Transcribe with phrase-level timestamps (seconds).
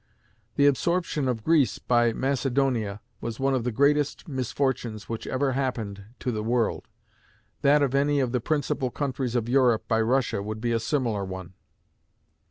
[0.55, 6.05] The absorption of Greece by Macedonia was one of the greatest misfortunes which ever happened
[6.21, 6.87] to the world;
[7.61, 11.23] that of any of the principal countries of Europe by Russia would be a similar
[11.23, 11.53] one.